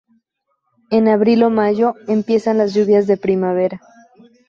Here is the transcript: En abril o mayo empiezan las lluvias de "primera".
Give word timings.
En 0.89 1.07
abril 1.07 1.43
o 1.43 1.51
mayo 1.51 1.93
empiezan 2.07 2.57
las 2.57 2.73
lluvias 2.73 3.05
de 3.05 3.17
"primera". 3.17 3.81